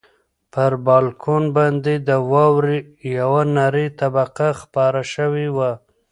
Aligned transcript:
پر 0.53 0.71
بالکن 0.87 1.43
باندې 1.55 1.93
د 2.07 2.09
واورې 2.31 2.77
یوه 3.17 3.41
نری 3.55 3.87
طبقه 3.99 4.49
خپره 4.61 5.01
شوې 5.13 5.47
وه. 5.55 5.71